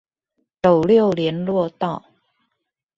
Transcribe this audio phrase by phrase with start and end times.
[0.61, 2.03] 斗六聯絡道